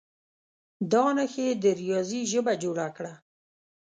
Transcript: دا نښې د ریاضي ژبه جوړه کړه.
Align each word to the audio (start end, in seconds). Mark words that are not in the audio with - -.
دا 0.91 1.05
نښې 1.15 1.47
د 1.63 1.65
ریاضي 1.81 2.21
ژبه 2.31 2.53
جوړه 2.63 2.87
کړه. 2.95 3.13